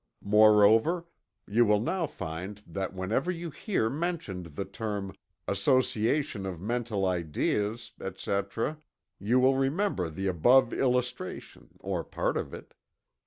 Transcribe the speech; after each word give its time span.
Moreover, 0.25 1.05
you 1.45 1.63
will 1.63 1.79
now 1.79 2.07
find 2.07 2.63
that 2.65 2.91
whenever 2.95 3.29
you 3.29 3.51
hear 3.51 3.87
mentioned 3.87 4.55
the 4.55 4.65
term 4.65 5.13
"association 5.47 6.43
of 6.47 6.59
mental 6.59 7.05
ideas," 7.05 7.91
etc., 8.01 8.79
you 9.19 9.39
will 9.39 9.53
remember 9.57 10.09
the 10.09 10.25
above 10.25 10.73
illustration 10.73 11.77
or 11.81 12.03
part 12.03 12.35
of 12.35 12.51
it. 12.51 12.73